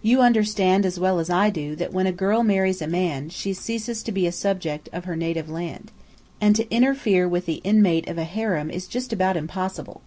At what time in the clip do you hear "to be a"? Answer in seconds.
4.04-4.30